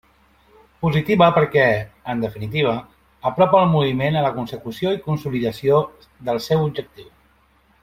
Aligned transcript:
Positiva 0.85 1.27
perquè, 1.35 1.65
en 2.13 2.23
definitiva, 2.23 2.73
apropa 3.31 3.61
el 3.65 3.69
moviment 3.75 4.17
a 4.17 4.25
la 4.29 4.33
consecució 4.41 4.95
i 4.97 5.01
consolidació 5.11 5.83
del 6.31 6.43
seu 6.49 6.67
objectiu. 6.73 7.09